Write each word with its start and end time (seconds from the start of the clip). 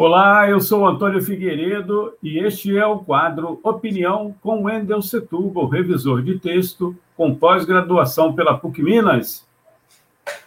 Olá, 0.00 0.48
eu 0.48 0.60
sou 0.60 0.86
Antônio 0.86 1.20
Figueiredo 1.20 2.14
e 2.22 2.38
este 2.38 2.78
é 2.78 2.86
o 2.86 3.00
quadro 3.00 3.58
Opinião 3.64 4.32
com 4.40 4.62
Wendel 4.62 5.02
Setúbal, 5.02 5.66
revisor 5.66 6.22
de 6.22 6.38
texto 6.38 6.94
com 7.16 7.34
pós-graduação 7.34 8.32
pela 8.32 8.56
PUC 8.56 8.80
Minas. 8.80 9.44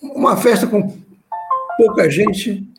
Uma 0.00 0.36
festa 0.36 0.66
com 0.66 1.02
pouca 1.76 2.08
gente 2.10 2.72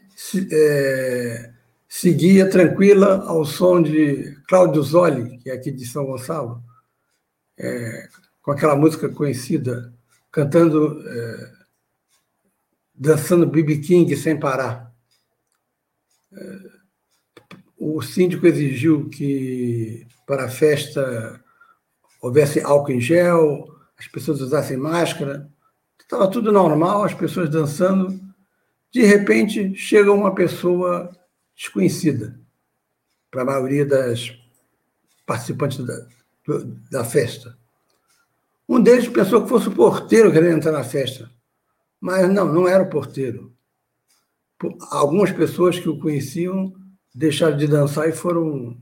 é, 0.51 1.53
seguia 1.87 2.49
tranquila 2.49 3.23
ao 3.27 3.45
som 3.45 3.81
de 3.81 4.35
Cláudio 4.47 4.81
Zoli, 4.81 5.37
que 5.39 5.49
é 5.49 5.53
aqui 5.53 5.71
de 5.71 5.85
São 5.85 6.05
Gonçalo, 6.05 6.63
é, 7.57 8.07
com 8.41 8.51
aquela 8.51 8.75
música 8.75 9.09
conhecida, 9.09 9.93
cantando, 10.31 11.03
é, 11.07 11.51
dançando 12.93 13.45
BB 13.45 13.79
King 13.79 14.15
sem 14.15 14.39
parar. 14.39 14.91
É, 16.33 16.76
o 17.77 18.01
síndico 18.01 18.47
exigiu 18.47 19.07
que 19.09 20.07
para 20.25 20.45
a 20.45 20.49
festa 20.49 21.43
houvesse 22.21 22.59
álcool 22.59 22.91
em 22.91 22.99
gel, 22.99 23.67
as 23.97 24.07
pessoas 24.07 24.41
usassem 24.41 24.77
máscara. 24.77 25.49
Estava 25.99 26.29
tudo 26.29 26.51
normal, 26.51 27.03
as 27.03 27.13
pessoas 27.13 27.49
dançando. 27.49 28.19
De 28.91 29.03
repente, 29.03 29.75
chega 29.75 30.11
uma 30.11 30.33
pessoa 30.33 31.11
desconhecida 31.55 32.39
para 33.29 33.43
a 33.43 33.45
maioria 33.45 33.85
das 33.85 34.35
participantes 35.25 35.77
da, 35.85 36.07
da 36.89 37.03
festa. 37.03 37.57
Um 38.67 38.81
deles 38.81 39.07
pensou 39.07 39.43
que 39.43 39.49
fosse 39.49 39.67
o 39.67 39.75
porteiro 39.75 40.31
querendo 40.31 40.57
entrar 40.57 40.71
na 40.71 40.83
festa, 40.83 41.29
mas 41.99 42.29
não, 42.29 42.51
não 42.51 42.67
era 42.67 42.83
o 42.83 42.89
porteiro. 42.89 43.53
Algumas 44.89 45.31
pessoas 45.31 45.77
que 45.77 45.87
o 45.87 45.99
conheciam 45.99 46.73
deixaram 47.17 47.57
de 47.57 47.65
dançar 47.65 48.07
e 48.07 48.11
foram 48.11 48.79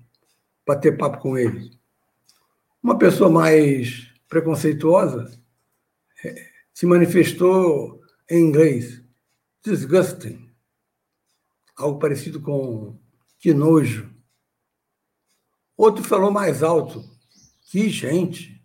bater 0.68 0.97
papo 0.97 1.19
com 1.19 1.38
ele. 1.38 1.72
Uma 2.84 2.97
pessoa 2.97 3.29
mais 3.29 4.12
preconceituosa 4.28 5.31
é, 6.22 6.51
se 6.74 6.85
manifestou 6.85 8.01
em 8.29 8.41
inglês, 8.41 9.01
disgusting, 9.63 10.53
algo 11.78 11.97
parecido 11.97 12.41
com 12.41 13.00
que 13.40 13.53
nojo. 13.53 14.13
Outro 15.78 16.03
falou 16.03 16.29
mais 16.29 16.62
alto, 16.62 17.06
que 17.72 17.90
gente. 17.90 18.62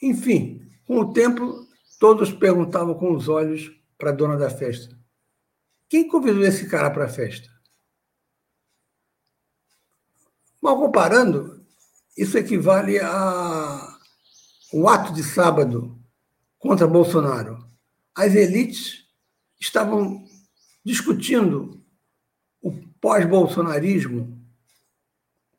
Enfim, 0.00 0.66
com 0.86 1.00
o 1.00 1.12
tempo, 1.12 1.68
todos 2.00 2.32
perguntavam 2.32 2.94
com 2.94 3.14
os 3.14 3.28
olhos 3.28 3.70
para 3.98 4.10
a 4.10 4.14
dona 4.14 4.38
da 4.38 4.48
festa: 4.48 4.98
quem 5.90 6.08
convidou 6.08 6.42
esse 6.42 6.66
cara 6.70 6.90
para 6.90 7.04
a 7.04 7.08
festa? 7.08 7.55
Mal 10.66 10.80
comparando, 10.80 11.64
isso 12.18 12.36
equivale 12.36 12.98
a 12.98 13.98
um 14.74 14.88
ato 14.88 15.12
de 15.12 15.22
sábado 15.22 15.96
contra 16.58 16.88
Bolsonaro. 16.88 17.64
As 18.12 18.34
elites 18.34 19.06
estavam 19.60 20.24
discutindo 20.84 21.80
o 22.60 22.72
pós-bolsonarismo 23.00 24.44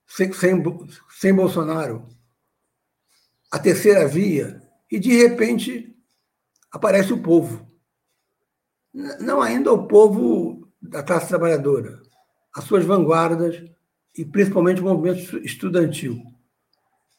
sem, 0.05 0.33
sem, 0.33 0.61
sem 1.09 1.33
Bolsonaro, 1.33 2.05
a 3.49 3.57
terceira 3.57 4.05
via, 4.09 4.61
e 4.91 4.99
de 4.99 5.15
repente 5.15 5.97
aparece 6.69 7.13
o 7.13 7.23
povo. 7.23 7.65
Não 9.21 9.41
ainda 9.41 9.71
o 9.71 9.87
povo 9.87 10.69
da 10.81 11.01
classe 11.01 11.29
trabalhadora, 11.29 11.97
as 12.53 12.65
suas 12.65 12.83
vanguardas, 12.83 13.76
e 14.17 14.25
principalmente 14.25 14.81
o 14.81 14.83
movimento 14.83 15.37
estudantil. 15.37 16.21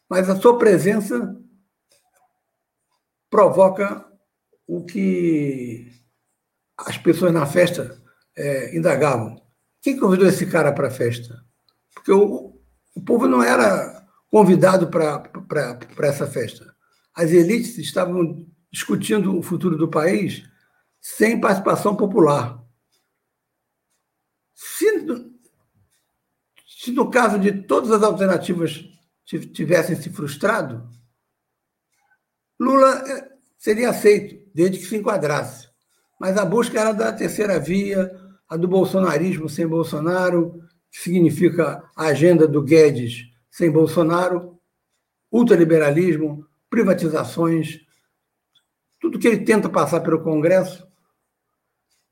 Mas 0.09 0.29
a 0.29 0.37
sua 0.37 0.59
presença 0.59 1.37
provoca 3.31 4.07
o 4.67 4.85
que 4.85 5.93
as 6.77 6.97
pessoas 6.99 7.33
na 7.33 7.47
festa 7.47 8.03
é, 8.37 8.77
indagavam. 8.77 9.41
Quem 9.81 9.99
convidou 9.99 10.27
esse 10.27 10.47
cara 10.47 10.73
para 10.73 10.89
a 10.89 10.91
festa? 10.91 11.45
Porque 11.95 12.13
o, 12.13 12.61
o 12.95 13.03
povo 13.05 13.27
não 13.27 13.43
era 13.43 14.07
convidado 14.31 14.89
para 14.89 16.09
essa 16.09 16.27
festa. 16.27 16.75
As 17.15 17.31
elites 17.31 17.79
estavam 17.79 18.47
discutindo 18.71 19.37
o 19.37 19.43
futuro 19.43 19.77
do 19.77 19.89
país 19.89 20.45
sem 21.01 21.41
participação 21.41 21.97
popular. 21.97 22.63
Se 24.55 25.07
se 26.79 26.93
no 26.93 27.11
caso 27.11 27.41
de 27.41 27.51
todas 27.51 27.91
as 27.91 28.05
alternativas 28.05 28.89
tivessem 29.53 29.97
se 29.97 30.11
frustrado, 30.11 30.89
Lula 32.57 33.03
eh, 33.05 33.33
seria 33.59 33.91
aceito, 33.91 34.49
desde 34.55 34.79
que 34.79 34.85
se 34.85 34.97
enquadrasse. 34.97 35.69
Mas 36.21 36.37
a 36.37 36.45
busca 36.45 36.79
era 36.79 36.93
da 36.93 37.13
terceira 37.13 37.59
via, 37.59 38.09
a 38.49 38.57
do 38.57 38.69
bolsonarismo 38.69 39.49
sem 39.49 39.67
Bolsonaro, 39.67 40.63
que 40.89 41.01
significa 41.01 41.83
a 41.97 42.07
agenda 42.07 42.47
do 42.47 42.63
Guedes 42.63 43.29
sem 43.51 43.73
Bolsonaro, 43.73 44.57
ultraliberalismo, 45.33 46.47
privatizações, 46.71 47.81
tudo 49.01 49.19
que 49.19 49.27
ele 49.27 49.45
tenta 49.45 49.69
passar 49.69 50.01
pelo 50.01 50.23
Congresso. 50.23 50.87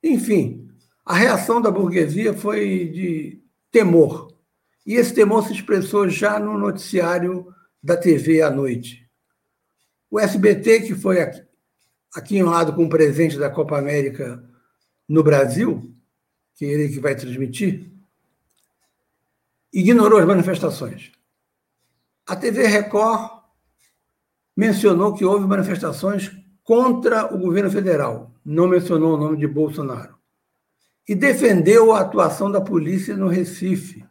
Enfim, 0.02 0.68
a 1.04 1.14
reação 1.14 1.60
da 1.60 1.70
burguesia 1.70 2.34
foi 2.34 2.88
de 2.88 3.40
temor. 3.70 4.35
E 4.86 4.94
esse 4.94 5.12
temor 5.12 5.44
se 5.44 5.52
expressou 5.52 6.08
já 6.08 6.38
no 6.38 6.56
noticiário 6.56 7.52
da 7.82 7.96
TV 7.96 8.40
à 8.40 8.50
noite. 8.50 9.10
O 10.08 10.20
SBT, 10.20 10.82
que 10.82 10.94
foi 10.94 11.20
aqui, 12.14 12.42
lado 12.42 12.72
com 12.72 12.84
o 12.84 12.88
presente 12.88 13.36
da 13.36 13.50
Copa 13.50 13.76
América 13.76 14.42
no 15.08 15.24
Brasil, 15.24 15.92
que 16.54 16.64
é 16.64 16.68
ele 16.68 16.88
que 16.88 17.00
vai 17.00 17.16
transmitir, 17.16 17.90
ignorou 19.72 20.20
as 20.20 20.26
manifestações. 20.26 21.10
A 22.24 22.36
TV 22.36 22.66
Record 22.66 23.42
mencionou 24.56 25.14
que 25.14 25.24
houve 25.24 25.46
manifestações 25.46 26.30
contra 26.62 27.34
o 27.34 27.38
governo 27.38 27.70
federal, 27.70 28.32
não 28.44 28.68
mencionou 28.68 29.14
o 29.14 29.18
nome 29.18 29.36
de 29.36 29.46
Bolsonaro. 29.46 30.16
E 31.08 31.14
defendeu 31.14 31.92
a 31.92 32.00
atuação 32.00 32.50
da 32.50 32.60
polícia 32.60 33.16
no 33.16 33.28
Recife, 33.28 34.04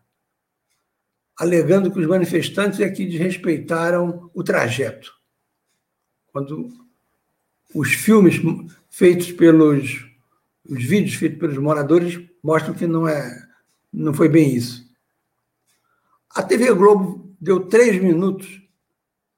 alegando 1.38 1.92
que 1.92 2.00
os 2.00 2.08
manifestantes 2.08 2.80
é 2.80 2.90
que 2.90 3.06
desrespeitaram 3.06 4.30
o 4.34 4.44
trajeto. 4.44 5.14
Quando 6.32 6.70
os 7.74 7.94
filmes 7.94 8.36
feitos 8.90 9.32
pelos 9.32 10.06
os 10.68 10.84
vídeos 10.84 11.16
feitos 11.16 11.40
pelos 11.40 11.58
moradores 11.58 12.20
mostram 12.44 12.74
que 12.74 12.88
não 12.88 13.08
é, 13.08 13.48
não 13.94 14.14
foi 14.14 14.28
bem 14.28 14.56
isso. 14.56 14.84
A 16.32 16.42
TV 16.42 16.74
Globo 16.74 17.36
deu 17.40 17.68
três 17.68 18.02
minutos 18.02 18.62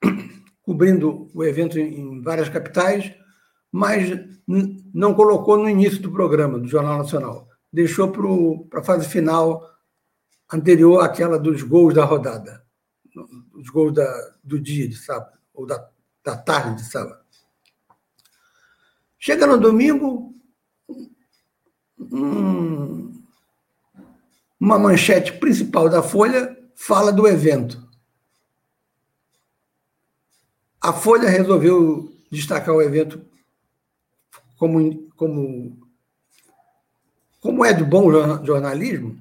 cobrindo 0.64 1.30
o 1.34 1.44
evento 1.44 1.78
em 1.78 2.22
várias 2.22 2.50
capitais, 2.50 3.14
mas 3.72 4.10
não 4.94 5.14
colocou 5.14 5.58
no 5.58 5.70
início 5.70 6.02
do 6.02 6.12
programa 6.12 6.58
do 6.58 6.68
Jornal 6.68 6.98
Nacional. 6.98 7.48
Deixou 7.72 8.10
para 8.70 8.80
a 8.80 8.84
fase 8.84 9.08
final 9.08 9.77
anterior 10.52 11.04
àquela 11.04 11.38
dos 11.38 11.62
gols 11.62 11.94
da 11.94 12.06
rodada, 12.06 12.66
os 13.54 13.70
gols 13.70 13.94
da, 13.94 14.36
do 14.44 14.60
dia 14.60 14.88
de 14.88 14.96
sábado, 14.96 15.38
ou 15.54 15.66
da, 15.66 15.90
da 16.24 16.38
tarde 16.38 16.82
de 16.82 16.90
sábado. 16.90 17.20
Chega 19.20 19.48
no 19.48 19.58
domingo, 19.58 20.34
um, 22.00 23.22
uma 24.60 24.78
manchete 24.78 25.34
principal 25.34 25.90
da 25.90 26.04
Folha 26.04 26.56
fala 26.76 27.12
do 27.12 27.28
evento. 27.28 27.88
A 30.80 30.94
Folha 30.94 31.28
resolveu 31.28 32.16
destacar 32.32 32.74
o 32.74 32.82
evento 32.82 33.26
como, 34.58 35.10
como, 35.12 35.78
como 37.42 37.66
é 37.66 37.74
de 37.74 37.84
bom 37.84 38.12
jornalismo, 38.46 39.20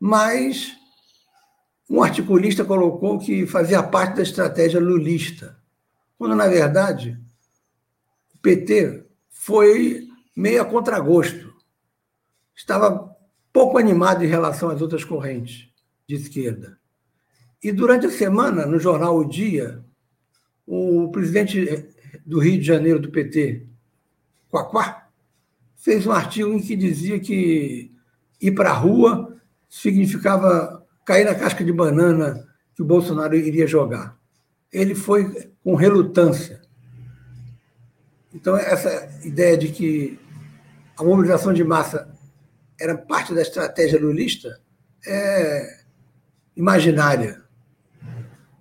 mas 0.00 0.74
um 1.88 2.02
articulista 2.02 2.64
colocou 2.64 3.18
que 3.18 3.46
fazia 3.46 3.82
parte 3.82 4.16
da 4.16 4.22
estratégia 4.22 4.80
lulista, 4.80 5.58
quando, 6.16 6.34
na 6.34 6.46
verdade, 6.48 7.20
o 8.34 8.38
PT 8.38 9.04
foi 9.28 10.08
meio 10.34 10.62
a 10.62 10.64
contragosto. 10.64 11.52
Estava 12.56 13.14
pouco 13.52 13.76
animado 13.76 14.24
em 14.24 14.28
relação 14.28 14.70
às 14.70 14.80
outras 14.80 15.04
correntes 15.04 15.68
de 16.06 16.14
esquerda. 16.14 16.78
E 17.62 17.70
durante 17.70 18.06
a 18.06 18.10
semana, 18.10 18.64
no 18.64 18.78
jornal 18.78 19.18
O 19.18 19.28
Dia, 19.28 19.84
o 20.66 21.10
presidente 21.10 21.88
do 22.24 22.38
Rio 22.38 22.58
de 22.58 22.66
Janeiro 22.66 23.00
do 23.00 23.10
PT, 23.10 23.66
Quaquá, 24.48 25.08
fez 25.76 26.06
um 26.06 26.12
artigo 26.12 26.52
em 26.52 26.60
que 26.60 26.76
dizia 26.76 27.18
que 27.18 27.92
ir 28.40 28.52
para 28.52 28.70
a 28.70 28.74
rua 28.74 29.39
significava 29.70 30.84
cair 31.06 31.24
na 31.24 31.34
casca 31.34 31.64
de 31.64 31.72
banana 31.72 32.44
que 32.74 32.82
o 32.82 32.84
Bolsonaro 32.84 33.36
iria 33.36 33.68
jogar. 33.68 34.18
Ele 34.72 34.96
foi 34.96 35.52
com 35.62 35.76
relutância. 35.76 36.60
Então, 38.34 38.56
essa 38.56 39.08
ideia 39.24 39.56
de 39.56 39.68
que 39.68 40.18
a 40.96 41.04
mobilização 41.04 41.52
de 41.52 41.62
massa 41.62 42.12
era 42.78 42.96
parte 42.96 43.32
da 43.32 43.42
estratégia 43.42 44.00
lulista 44.00 44.60
é 45.06 45.80
imaginária, 46.56 47.42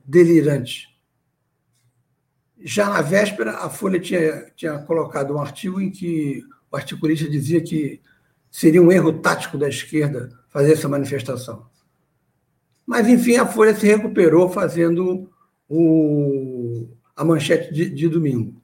delirante. 0.06 0.88
Já 2.60 2.90
na 2.90 3.02
véspera, 3.02 3.58
a 3.58 3.70
Folha 3.70 4.00
tinha, 4.00 4.52
tinha 4.56 4.78
colocado 4.80 5.34
um 5.34 5.42
artigo 5.42 5.82
em 5.82 5.90
que 5.90 6.44
o 6.72 6.76
articulista 6.76 7.30
dizia 7.30 7.62
que 7.62 8.02
seria 8.52 8.82
um 8.82 8.92
erro 8.92 9.14
tático 9.14 9.58
da 9.58 9.68
esquerda 9.68 10.39
fazer 10.50 10.74
essa 10.74 10.90
manifestação. 10.90 11.66
Mas, 12.86 13.08
enfim, 13.08 13.38
a 13.38 13.46
Folha 13.46 13.76
se 13.76 13.86
recuperou 13.86 14.50
fazendo 14.50 15.32
o, 15.68 16.88
a 17.16 17.24
manchete 17.24 17.72
de, 17.74 17.90
de 17.90 18.10
domingo. 18.10 18.60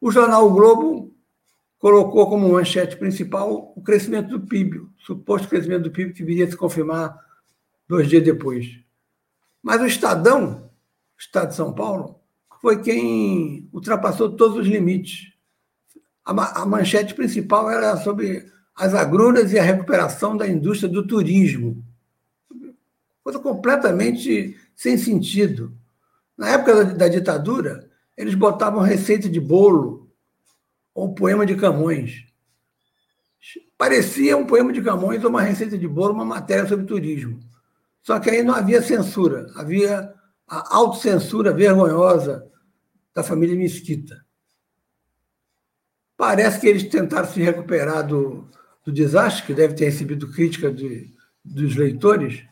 O 0.00 0.10
jornal 0.10 0.48
o 0.48 0.52
Globo 0.52 1.14
colocou 1.78 2.28
como 2.28 2.52
manchete 2.52 2.96
principal 2.96 3.72
o 3.76 3.82
crescimento 3.82 4.28
do 4.28 4.40
PIB, 4.40 4.78
o 4.78 4.90
suposto 4.98 5.48
crescimento 5.48 5.84
do 5.84 5.90
PIB 5.90 6.12
que 6.12 6.24
viria 6.24 6.44
a 6.44 6.50
se 6.50 6.56
confirmar 6.56 7.16
dois 7.88 8.08
dias 8.08 8.24
depois. 8.24 8.78
Mas 9.62 9.80
o 9.80 9.86
Estadão, 9.86 10.70
Estado 11.16 11.50
de 11.50 11.54
São 11.54 11.72
Paulo, 11.72 12.20
foi 12.60 12.82
quem 12.82 13.68
ultrapassou 13.72 14.36
todos 14.36 14.58
os 14.58 14.66
limites. 14.66 15.32
A 16.24 16.64
manchete 16.64 17.14
principal 17.14 17.68
era 17.70 17.96
sobre 17.96 18.46
as 18.74 18.94
agruras 18.94 19.52
e 19.52 19.58
a 19.58 19.62
recuperação 19.62 20.36
da 20.36 20.46
indústria 20.48 20.88
do 20.88 21.06
turismo. 21.06 21.84
Coisa 23.22 23.38
completamente 23.38 24.56
sem 24.74 24.96
sentido. 24.98 25.76
Na 26.36 26.48
época 26.48 26.84
da, 26.84 26.92
da 26.94 27.08
ditadura, 27.08 27.88
eles 28.16 28.34
botavam 28.34 28.80
receita 28.80 29.28
de 29.28 29.40
bolo 29.40 30.10
ou 30.94 31.14
poema 31.14 31.46
de 31.46 31.54
Camões. 31.56 32.26
Parecia 33.76 34.36
um 34.36 34.46
poema 34.46 34.72
de 34.72 34.82
Camões 34.82 35.22
ou 35.22 35.30
uma 35.30 35.42
receita 35.42 35.76
de 35.76 35.88
bolo, 35.88 36.14
uma 36.14 36.24
matéria 36.24 36.66
sobre 36.66 36.86
turismo. 36.86 37.40
Só 38.02 38.18
que 38.18 38.30
aí 38.30 38.42
não 38.42 38.54
havia 38.54 38.82
censura, 38.82 39.50
havia 39.54 40.12
a 40.48 40.76
autocensura 40.76 41.52
vergonhosa 41.52 42.50
da 43.14 43.22
família 43.22 43.56
Mesquita. 43.56 44.24
Parece 46.16 46.60
que 46.60 46.66
eles 46.66 46.84
tentaram 46.84 47.28
se 47.28 47.40
recuperar 47.40 48.06
do, 48.06 48.48
do 48.84 48.92
desastre, 48.92 49.46
que 49.46 49.54
deve 49.54 49.74
ter 49.74 49.86
recebido 49.86 50.30
crítica 50.30 50.72
de, 50.72 51.12
dos 51.44 51.76
leitores, 51.76 52.44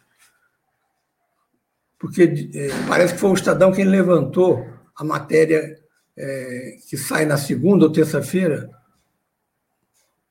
porque 1.99 2.51
é, 2.55 2.69
parece 2.89 3.15
que 3.15 3.21
foi 3.21 3.31
o 3.31 3.35
Estadão 3.35 3.73
quem 3.73 3.85
levantou 3.85 4.67
a 4.97 5.05
matéria 5.05 5.79
é, 6.17 6.79
que 6.89 6.97
sai 6.97 7.25
na 7.27 7.37
segunda 7.37 7.85
ou 7.85 7.93
terça-feira, 7.93 8.71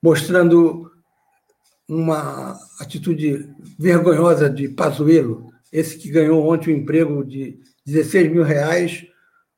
mostrando 0.01 0.91
uma 1.87 2.57
atitude 2.79 3.49
vergonhosa 3.77 4.49
de 4.49 4.69
Pazuello, 4.69 5.51
esse 5.71 5.97
que 5.97 6.09
ganhou 6.09 6.47
ontem 6.47 6.73
um 6.73 6.77
emprego 6.77 7.23
de 7.23 7.59
16 7.85 8.31
mil 8.31 8.43
reais 8.43 9.05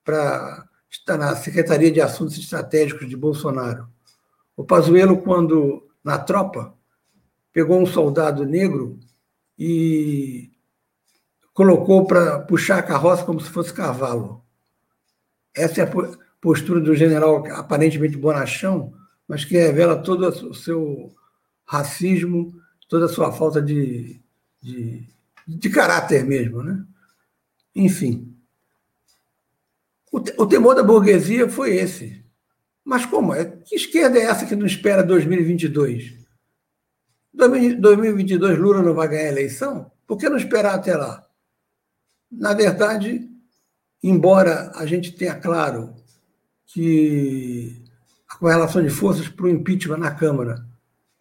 para 0.03 0.65
estar 0.89 1.17
na 1.17 1.35
Secretaria 1.35 1.91
de 1.91 2.01
Assuntos 2.01 2.37
Estratégicos 2.37 3.07
de 3.07 3.15
Bolsonaro. 3.15 3.87
O 4.55 4.63
Pazuello, 4.63 5.17
quando 5.17 5.87
na 6.03 6.17
tropa, 6.17 6.73
pegou 7.53 7.81
um 7.81 7.85
soldado 7.85 8.45
negro 8.45 8.99
e 9.57 10.51
colocou 11.53 12.05
para 12.05 12.39
puxar 12.39 12.79
a 12.79 12.83
carroça 12.83 13.23
como 13.23 13.39
se 13.39 13.49
fosse 13.49 13.73
cavalo. 13.73 14.43
Essa 15.53 15.81
é 15.81 15.83
a 15.83 16.17
postura 16.39 16.79
do 16.79 16.95
general 16.95 17.45
aparentemente 17.51 18.17
bonachão, 18.17 18.93
mas 19.27 19.45
que 19.45 19.57
revela 19.57 20.01
todo 20.01 20.27
o 20.27 20.53
seu 20.53 21.13
racismo, 21.65 22.53
toda 22.87 23.05
a 23.05 23.09
sua 23.09 23.31
falta 23.31 23.61
de, 23.61 24.19
de, 24.61 25.07
de 25.47 25.69
caráter 25.69 26.25
mesmo. 26.25 26.63
Né? 26.63 26.83
Enfim. 27.75 28.35
O, 30.11 30.17
o 30.17 30.47
temor 30.47 30.75
da 30.75 30.83
burguesia 30.83 31.49
foi 31.49 31.75
esse. 31.75 32.20
Mas 32.83 33.05
como? 33.05 33.33
É? 33.33 33.45
Que 33.45 33.75
esquerda 33.75 34.17
é 34.17 34.23
essa 34.23 34.45
que 34.45 34.55
não 34.55 34.65
espera 34.65 35.03
2022? 35.03 36.21
2022 37.33 38.57
Lula 38.57 38.81
não 38.81 38.93
vai 38.93 39.07
ganhar 39.07 39.23
a 39.23 39.31
eleição? 39.31 39.91
Por 40.05 40.17
que 40.17 40.29
não 40.29 40.37
esperar 40.37 40.75
até 40.75 40.95
lá? 40.95 41.25
Na 42.31 42.53
verdade, 42.53 43.29
embora 44.03 44.71
a 44.75 44.85
gente 44.85 45.11
tenha 45.11 45.35
claro 45.35 45.95
que 46.65 47.81
a 48.27 48.37
correlação 48.37 48.81
de 48.81 48.89
forças 48.89 49.27
para 49.27 49.45
o 49.45 49.49
impeachment 49.49 49.97
na 49.97 50.11
Câmara 50.11 50.65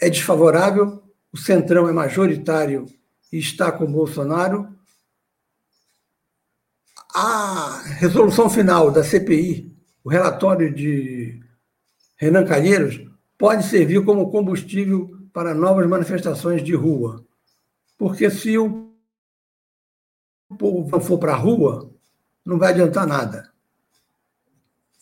é 0.00 0.08
desfavorável, 0.08 1.02
o 1.32 1.36
Centrão 1.36 1.88
é 1.88 1.92
majoritário 1.92 2.86
e 3.32 3.38
está 3.38 3.70
com 3.70 3.90
Bolsonaro, 3.90 4.68
a 7.14 7.82
resolução 7.98 8.48
final 8.48 8.90
da 8.90 9.02
CPI, 9.02 9.76
o 10.02 10.08
relatório 10.08 10.72
de 10.72 11.40
Renan 12.20 12.44
Calheiros, 12.44 13.00
pode 13.38 13.64
servir 13.64 14.04
como 14.04 14.30
combustível 14.30 15.26
para 15.32 15.54
novas 15.54 15.88
manifestações 15.88 16.62
de 16.62 16.74
rua. 16.74 17.24
Porque 17.96 18.30
se 18.30 18.58
o 18.58 18.92
povo 20.58 20.86
não 20.90 21.00
for 21.00 21.18
para 21.18 21.32
a 21.32 21.36
rua, 21.36 21.90
não 22.44 22.58
vai 22.58 22.72
adiantar 22.72 23.06
nada. 23.06 23.50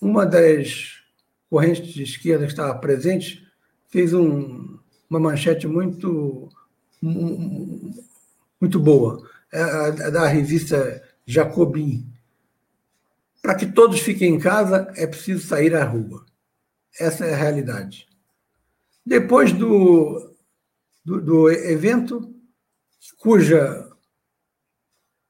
Uma 0.00 0.24
das 0.24 1.02
correntes 1.50 1.92
de 1.92 2.04
esquerda 2.04 2.44
que 2.44 2.52
estava 2.52 2.78
presente 2.78 3.44
fez 3.88 4.14
um, 4.14 4.78
uma 5.10 5.18
manchete 5.18 5.66
muito, 5.66 6.48
muito 8.60 8.78
boa, 8.78 9.28
é, 9.52 10.10
da 10.12 10.24
revista 10.28 11.02
Jacobin. 11.26 12.06
Para 13.42 13.56
que 13.56 13.66
todos 13.66 13.98
fiquem 13.98 14.36
em 14.36 14.38
casa, 14.38 14.92
é 14.94 15.04
preciso 15.04 15.44
sair 15.44 15.74
à 15.74 15.82
rua. 15.82 16.27
Essa 16.98 17.24
é 17.24 17.34
a 17.34 17.36
realidade. 17.36 18.08
Depois 19.04 19.52
do, 19.52 20.36
do, 21.04 21.20
do 21.20 21.50
evento, 21.50 22.34
cuja 23.18 23.88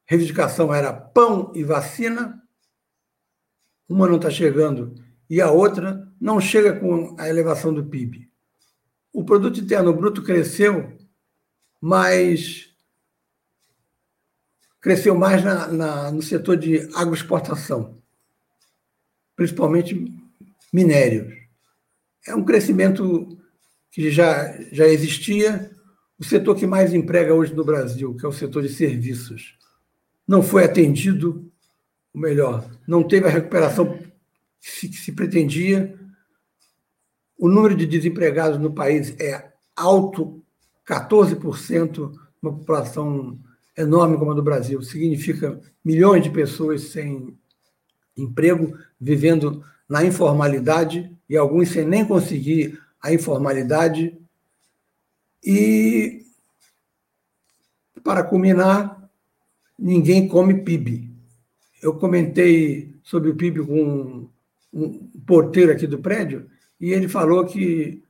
reivindicação 0.07 0.75
era 0.75 0.93
pão 0.93 1.53
e 1.55 1.63
vacina, 1.63 2.43
uma 3.89 4.09
não 4.09 4.17
está 4.17 4.31
chegando 4.31 4.95
e 5.29 5.41
a 5.41 5.51
outra 5.51 6.11
não 6.21 6.41
chega 6.41 6.79
com 6.79 7.15
a 7.19 7.29
elevação 7.29 7.73
do 7.73 7.85
PIB. 7.85 8.29
o 9.13 9.25
produto 9.25 9.61
interno 9.61 9.93
bruto 9.93 10.23
cresceu, 10.23 10.97
mas 11.81 12.75
cresceu 14.81 15.15
mais 15.15 15.45
na, 15.45 15.67
na, 15.69 16.11
no 16.11 16.23
setor 16.23 16.57
de 16.57 16.79
agroexportação, 16.95 18.01
principalmente 19.37 20.07
minérios. 20.73 21.48
É 22.29 22.35
um 22.35 22.45
crescimento 22.45 23.39
que 23.91 24.11
já, 24.11 24.55
já 24.71 24.87
existia. 24.87 25.71
O 26.19 26.25
setor 26.25 26.55
que 26.57 26.67
mais 26.67 26.93
emprega 26.93 27.35
hoje 27.35 27.55
no 27.55 27.65
Brasil, 27.65 28.15
que 28.15 28.25
é 28.25 28.29
o 28.29 28.33
setor 28.33 28.63
de 28.63 28.69
serviços, 28.69 29.57
não 30.27 30.43
foi 30.43 30.65
atendido, 30.65 31.51
ou 32.13 32.21
melhor, 32.21 32.69
não 32.87 33.03
teve 33.03 33.27
a 33.27 33.31
recuperação 33.31 33.99
que 34.61 34.71
se, 34.71 34.89
que 34.89 34.97
se 34.97 35.13
pretendia. 35.13 35.99
O 37.39 37.49
número 37.49 37.75
de 37.75 37.87
desempregados 37.87 38.59
no 38.59 38.75
país 38.75 39.19
é 39.19 39.53
alto, 39.75 40.45
14%, 40.87 42.13
uma 42.43 42.53
população 42.53 43.39
enorme 43.77 44.19
como 44.19 44.33
a 44.33 44.35
do 44.35 44.43
Brasil. 44.43 44.83
Significa 44.83 45.61
milhões 45.85 46.23
de 46.23 46.31
pessoas 46.31 46.83
sem 46.91 47.39
emprego, 48.17 48.77
vivendo 49.01 49.65
na 49.89 50.05
informalidade, 50.05 51.11
e 51.29 51.37
alguns 51.37 51.71
sem 51.71 51.85
nem 51.85 52.05
conseguir 52.05 52.81
a 53.01 53.13
informalidade. 53.13 54.17
E, 55.45 56.25
para 58.03 58.23
culminar, 58.23 59.11
ninguém 59.79 60.29
come 60.29 60.63
PIB. 60.63 61.09
Eu 61.83 61.95
comentei 61.95 62.95
sobre 63.03 63.31
o 63.31 63.37
PIB 63.37 63.65
com 63.65 64.29
um 64.73 65.11
porteiro 65.27 65.73
aqui 65.73 65.87
do 65.87 65.99
prédio 65.99 66.49
e 66.81 66.93
ele 66.93 67.09
falou 67.09 67.45
que 67.47 68.03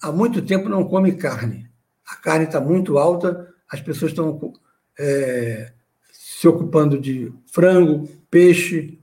há 0.00 0.12
muito 0.12 0.42
tempo 0.42 0.68
não 0.68 0.84
come 0.84 1.12
carne. 1.12 1.70
A 2.06 2.16
carne 2.16 2.44
está 2.44 2.60
muito 2.60 2.98
alta, 2.98 3.48
as 3.68 3.80
pessoas 3.80 4.12
estão 4.12 4.52
é, 4.98 5.72
se 6.12 6.46
ocupando 6.46 7.00
de 7.00 7.32
frango, 7.46 8.08
peixe 8.30 8.98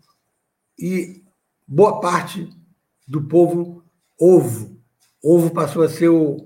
e 0.78 1.24
boa 1.70 2.00
parte 2.00 2.50
do 3.08 3.28
povo 3.28 3.84
ovo. 4.20 4.82
Ovo 5.24 5.52
passou 5.52 5.84
a 5.84 5.90
ser 5.90 6.10
o, 6.10 6.38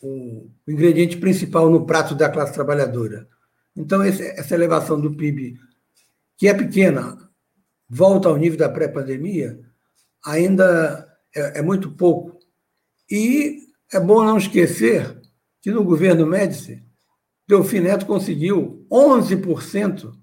o 0.00 0.50
ingrediente 0.66 1.18
principal 1.18 1.68
no 1.68 1.84
prato 1.84 2.14
da 2.14 2.30
classe 2.30 2.54
trabalhadora. 2.54 3.28
Então, 3.76 4.02
esse, 4.02 4.22
essa 4.22 4.54
elevação 4.54 4.98
do 4.98 5.14
PIB, 5.14 5.58
que 6.38 6.48
é 6.48 6.54
pequena, 6.54 7.30
volta 7.88 8.28
ao 8.28 8.36
nível 8.36 8.58
da 8.58 8.68
pré-pandemia, 8.68 9.60
ainda 10.24 11.12
é, 11.34 11.58
é 11.58 11.62
muito 11.62 11.92
pouco. 11.92 12.38
E 13.10 13.58
é 13.92 14.00
bom 14.00 14.24
não 14.24 14.38
esquecer 14.38 15.20
que 15.60 15.70
no 15.70 15.84
governo 15.84 16.26
Médici, 16.26 16.82
Delfim 17.46 17.80
Neto 17.80 18.06
conseguiu 18.06 18.86
11%, 18.90 20.14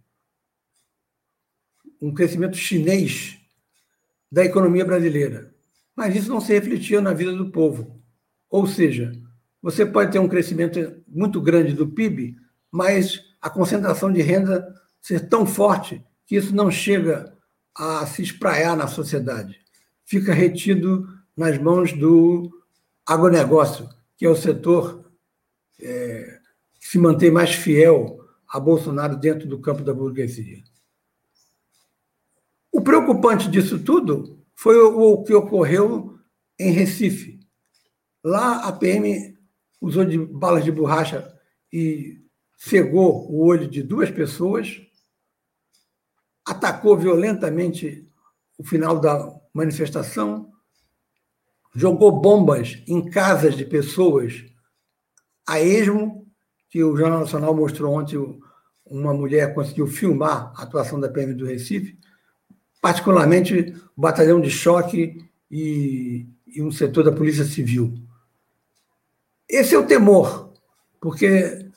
um 2.02 2.12
crescimento 2.12 2.58
chinês 2.58 3.41
da 4.32 4.46
economia 4.46 4.86
brasileira. 4.86 5.54
Mas 5.96 6.16
isso 6.16 6.30
não 6.30 6.40
se 6.40 6.54
refletia 6.54 7.02
na 7.02 7.14
vida 7.14 7.34
do 7.34 7.52
povo. 7.52 8.02
Ou 8.50 8.66
seja, 8.66 9.12
você 9.62 9.86
pode 9.86 10.12
ter 10.12 10.20
um 10.20 10.28
crescimento 10.28 11.04
muito 11.08 11.42
grande 11.42 11.74
do 11.74 11.88
PIB, 11.88 12.36
mas 12.72 13.22
a 13.42 13.50
concentração 13.50 14.12
de 14.12 14.22
renda 14.22 14.74
ser 15.02 15.28
tão 15.28 15.46
forte 15.46 16.04
que 16.26 16.36
isso 16.36 16.56
não 16.56 16.72
chega 16.72 17.34
a 17.76 18.06
se 18.06 18.22
espraiar 18.22 18.76
na 18.76 18.88
sociedade. 18.88 19.60
Fica 20.06 20.34
retido 20.34 21.08
nas 21.36 21.58
mãos 21.58 21.94
do 21.94 22.50
agronegócio, 23.06 23.90
que 24.18 24.26
é 24.26 24.30
o 24.30 24.36
setor 24.36 25.06
é, 25.82 26.40
que 26.80 26.88
se 26.88 26.98
mantém 26.98 27.32
mais 27.32 27.54
fiel 27.54 28.20
a 28.48 28.60
Bolsonaro 28.60 29.18
dentro 29.18 29.48
do 29.48 29.60
campo 29.60 29.84
da 29.84 29.94
burguesia. 29.94 30.64
O 32.82 32.84
preocupante 32.84 33.48
disso 33.48 33.78
tudo 33.78 34.44
foi 34.56 34.76
o 34.76 35.22
que 35.22 35.36
ocorreu 35.36 36.18
em 36.58 36.72
Recife. 36.72 37.40
Lá 38.24 38.66
a 38.68 38.72
PM 38.72 39.38
usou 39.80 40.04
de 40.04 40.18
balas 40.18 40.64
de 40.64 40.72
borracha 40.72 41.32
e 41.72 42.20
cegou 42.58 43.32
o 43.32 43.46
olho 43.46 43.68
de 43.68 43.84
duas 43.84 44.10
pessoas, 44.10 44.82
atacou 46.44 46.98
violentamente 46.98 48.10
o 48.58 48.64
final 48.64 49.00
da 49.00 49.32
manifestação, 49.54 50.52
jogou 51.76 52.20
bombas 52.20 52.82
em 52.88 53.12
casas 53.12 53.56
de 53.56 53.64
pessoas 53.64 54.44
a 55.48 55.62
esmo, 55.62 56.28
que 56.68 56.84
o 56.84 56.98
Jornal 56.98 57.20
Nacional 57.20 57.56
mostrou 57.56 57.94
ontem, 57.94 58.18
uma 58.84 59.14
mulher 59.14 59.54
conseguiu 59.54 59.86
filmar 59.86 60.52
a 60.56 60.64
atuação 60.64 61.00
da 61.00 61.10
PM 61.10 61.36
do 61.36 61.46
Recife, 61.46 62.02
particularmente 62.82 63.76
o 63.96 64.02
batalhão 64.02 64.42
de 64.42 64.50
choque 64.50 65.24
e, 65.50 66.28
e 66.48 66.62
um 66.62 66.72
setor 66.72 67.04
da 67.04 67.12
Polícia 67.12 67.46
Civil. 67.46 67.94
Esse 69.48 69.76
é 69.76 69.78
o 69.78 69.86
temor, 69.86 70.52
porque 71.00 71.70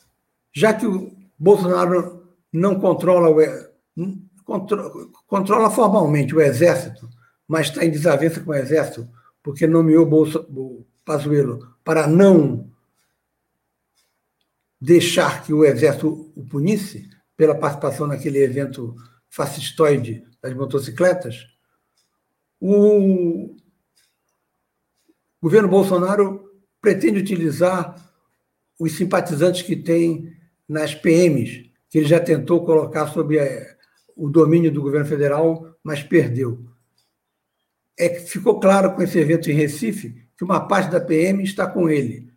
já 0.52 0.72
que 0.72 0.86
o 0.86 1.14
Bolsonaro 1.38 2.24
não 2.52 2.80
controla 2.80 3.28
o 3.28 4.14
controla, 4.44 4.92
controla 5.26 5.70
formalmente 5.70 6.34
o 6.34 6.40
Exército, 6.40 7.08
mas 7.46 7.68
está 7.68 7.84
em 7.84 7.90
desavença 7.90 8.40
com 8.40 8.52
o 8.52 8.54
Exército, 8.54 9.08
porque 9.42 9.66
nomeou 9.66 10.06
Bolso, 10.06 10.46
o 10.50 10.86
Pazuello 11.04 11.74
para 11.84 12.06
não 12.06 12.70
deixar 14.80 15.42
que 15.42 15.52
o 15.52 15.64
Exército 15.64 16.32
o 16.34 16.44
punisse 16.46 17.10
pela 17.36 17.54
participação 17.54 18.06
naquele 18.06 18.38
evento 18.38 18.94
fascistoide 19.28 20.24
das 20.44 20.52
motocicletas, 20.52 21.46
o 22.60 23.56
governo 25.40 25.70
Bolsonaro 25.70 26.50
pretende 26.82 27.18
utilizar 27.18 27.96
os 28.78 28.92
simpatizantes 28.92 29.62
que 29.62 29.74
tem 29.74 30.36
nas 30.68 30.94
PMs, 30.94 31.70
que 31.88 31.96
ele 31.96 32.06
já 32.06 32.20
tentou 32.20 32.62
colocar 32.62 33.06
sob 33.06 33.38
eh, 33.38 33.74
o 34.14 34.28
domínio 34.28 34.70
do 34.70 34.82
governo 34.82 35.06
federal, 35.06 35.74
mas 35.82 36.02
perdeu. 36.02 36.62
É 37.98 38.10
que 38.10 38.20
ficou 38.20 38.60
claro 38.60 38.94
com 38.94 39.00
esse 39.00 39.18
evento 39.18 39.50
em 39.50 39.54
Recife 39.54 40.28
que 40.36 40.44
uma 40.44 40.68
parte 40.68 40.90
da 40.90 41.00
PM 41.00 41.42
está 41.42 41.66
com 41.66 41.88
ele. 41.88 42.30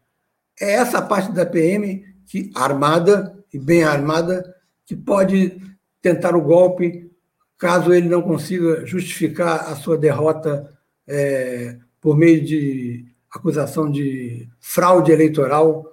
É 0.57 0.75
essa 0.75 1.01
parte 1.01 1.33
da 1.33 1.45
PM 1.45 2.05
que 2.25 2.51
armada 2.55 3.37
e 3.53 3.59
bem 3.59 3.83
armada 3.83 4.55
que 4.85 4.95
pode 4.95 5.59
tentar 6.01 6.37
o 6.37 6.41
golpe 6.41 7.07
caso 7.57 7.93
ele 7.93 8.07
não 8.07 8.21
consiga 8.21 8.85
justificar 8.85 9.71
a 9.71 9.75
sua 9.75 9.97
derrota 9.97 10.77
é, 11.07 11.77
por 11.99 12.15
meio 12.15 12.43
de 12.43 13.05
acusação 13.31 13.89
de 13.89 14.49
fraude 14.59 15.11
eleitoral 15.11 15.85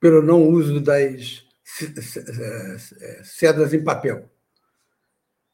pelo 0.00 0.22
não 0.22 0.48
uso 0.48 0.80
das 0.80 1.44
cédulas 3.22 3.72
em 3.72 3.82
papel. 3.82 4.28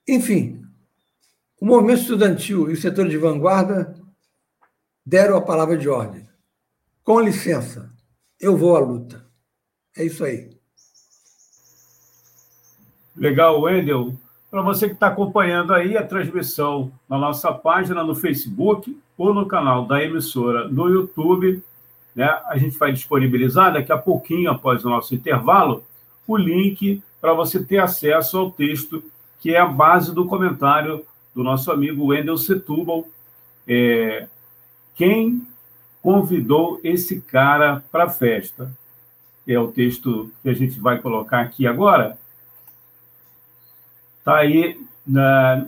Enfim, 0.08 0.62
o 1.60 1.66
movimento 1.66 2.00
estudantil 2.00 2.70
e 2.70 2.72
o 2.72 2.80
setor 2.80 3.08
de 3.08 3.16
vanguarda 3.16 3.94
deram 5.04 5.36
a 5.36 5.42
palavra 5.42 5.76
de 5.76 5.88
ordem. 5.88 6.28
Com 7.04 7.20
licença, 7.20 7.92
eu 8.40 8.56
vou 8.56 8.76
à 8.76 8.80
luta. 8.80 9.24
É 9.96 10.04
isso 10.04 10.24
aí. 10.24 10.50
Legal, 13.16 13.60
Wendel. 13.60 14.18
Para 14.50 14.62
você 14.62 14.88
que 14.88 14.95
está 14.95 15.07
acompanhando 15.07 15.73
aí 15.73 15.97
a 15.97 16.04
transmissão 16.04 16.90
na 17.09 17.16
nossa 17.16 17.52
página 17.52 18.02
no 18.02 18.16
Facebook 18.16 18.99
ou 19.16 19.33
no 19.33 19.47
canal 19.47 19.87
da 19.87 20.02
emissora 20.02 20.69
no 20.69 20.88
YouTube, 20.88 21.62
né, 22.16 22.26
a 22.47 22.59
gente 22.59 22.76
vai 22.76 22.92
disponibilizar 22.92 23.73
daqui 23.73 23.92
a 23.92 23.99
pouquinho, 23.99 24.50
após 24.50 24.85
o 24.85 24.90
nosso 24.90 25.14
intervalo, 25.14 25.85
o 26.26 26.37
link 26.37 27.00
para 27.21 27.33
você 27.33 27.62
ter 27.62 27.78
acesso 27.78 28.38
ao 28.38 28.50
texto 28.50 29.02
que 29.40 29.54
é 29.54 29.59
a 29.59 29.66
base 29.66 30.14
do 30.14 30.26
comentário 30.26 31.04
do 31.35 31.42
nosso 31.42 31.71
amigo 31.71 32.07
Wendel 32.07 32.37
Setúbal. 32.37 33.07
É, 33.66 34.28
quem 34.95 35.47
convidou 36.02 36.80
esse 36.85 37.21
cara 37.21 37.83
para 37.90 38.04
a 38.04 38.11
festa? 38.11 38.71
É 39.47 39.59
o 39.59 39.69
texto 39.69 40.30
que 40.42 40.49
a 40.49 40.54
gente 40.54 40.78
vai 40.78 40.99
colocar 40.99 41.40
aqui 41.40 41.66
agora. 41.66 42.19
Está 44.30 44.38
aí 44.38 44.80
na, 45.04 45.66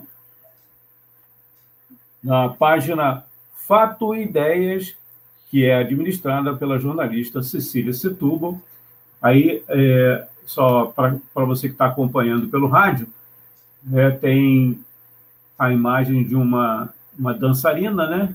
na 2.23 2.47
página 2.47 3.25
Fato 3.53 4.15
e 4.15 4.23
Ideias, 4.23 4.95
que 5.49 5.65
é 5.65 5.75
administrada 5.75 6.55
pela 6.55 6.79
jornalista 6.79 7.43
Cecília 7.43 7.91
Setúbal. 7.91 8.61
Aí, 9.21 9.61
é, 9.67 10.25
só 10.45 10.85
para 10.85 11.43
você 11.43 11.67
que 11.67 11.73
está 11.73 11.87
acompanhando 11.87 12.47
pelo 12.47 12.67
rádio, 12.67 13.07
é, 13.91 14.09
tem 14.11 14.79
a 15.59 15.73
imagem 15.73 16.23
de 16.23 16.33
uma, 16.33 16.87
uma 17.19 17.33
dançarina, 17.33 18.07
né? 18.07 18.33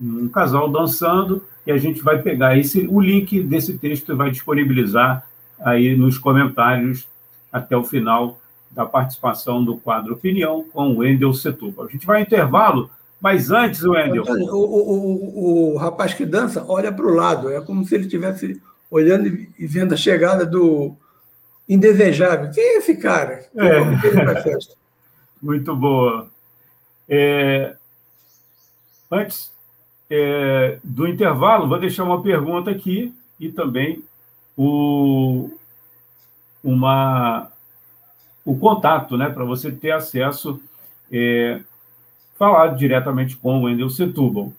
um 0.00 0.28
casal 0.28 0.70
dançando, 0.70 1.44
e 1.66 1.72
a 1.72 1.78
gente 1.78 2.00
vai 2.00 2.22
pegar 2.22 2.56
esse, 2.56 2.86
o 2.86 3.00
link 3.00 3.42
desse 3.42 3.76
texto 3.76 4.12
e 4.12 4.14
vai 4.16 4.30
disponibilizar 4.30 5.26
aí 5.58 5.96
nos 5.96 6.16
comentários 6.16 7.08
até 7.50 7.76
o 7.76 7.82
final 7.82 8.38
da 8.76 8.84
participação 8.84 9.64
do 9.64 9.78
quadro 9.78 10.12
Opinião 10.12 10.62
com 10.70 10.90
o 10.90 10.98
Wendel 10.98 11.32
Setúbal. 11.32 11.86
A 11.86 11.88
gente 11.88 12.04
vai 12.04 12.18
ao 12.18 12.22
intervalo, 12.22 12.90
mas 13.18 13.50
antes, 13.50 13.82
Wendel... 13.82 14.22
O, 14.22 14.54
o, 14.54 15.72
o, 15.72 15.74
o 15.74 15.76
rapaz 15.78 16.12
que 16.12 16.26
dança 16.26 16.62
olha 16.68 16.92
para 16.92 17.06
o 17.06 17.14
lado, 17.14 17.50
é 17.50 17.58
como 17.62 17.86
se 17.86 17.94
ele 17.94 18.04
estivesse 18.04 18.60
olhando 18.90 19.28
e 19.28 19.66
vendo 19.66 19.94
a 19.94 19.96
chegada 19.96 20.44
do 20.44 20.94
indesejável. 21.66 22.50
Quem 22.50 22.62
é 22.62 22.76
esse 22.76 22.98
cara? 22.98 23.46
É. 23.56 23.80
Muito 25.40 25.74
boa. 25.74 26.28
É... 27.08 27.76
Antes 29.10 29.50
é... 30.10 30.78
do 30.84 31.08
intervalo, 31.08 31.66
vou 31.66 31.80
deixar 31.80 32.04
uma 32.04 32.22
pergunta 32.22 32.70
aqui 32.70 33.14
e 33.40 33.50
também 33.50 34.04
o... 34.54 35.50
uma 36.62 37.50
o 38.46 38.56
contato, 38.56 39.18
né, 39.18 39.28
para 39.28 39.44
você 39.44 39.70
ter 39.72 39.90
acesso, 39.90 40.62
é, 41.10 41.60
falar 42.38 42.68
diretamente 42.68 43.36
com 43.36 43.58
o 43.58 43.64
Wendel 43.64 43.90
Setúbal. 43.90 44.52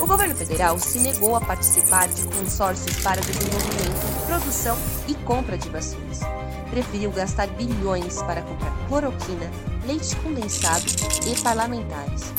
O 0.01 0.07
governo 0.07 0.35
federal 0.35 0.79
se 0.79 1.01
negou 1.01 1.35
a 1.35 1.41
participar 1.41 2.07
de 2.09 2.25
consórcios 2.29 3.03
para 3.03 3.21
desenvolvimento, 3.21 4.27
produção 4.27 4.77
e 5.09 5.15
compra 5.25 5.57
de 5.57 5.69
vacinas 5.69 6.21
preferiu 6.77 7.11
gastar 7.11 7.47
bilhões 7.55 8.21
para 8.25 8.43
comprar 8.43 8.71
cloroquina, 8.87 9.51
leite 9.87 10.15
condensado 10.17 10.85
e 11.27 11.43
parlamentares. 11.43 12.35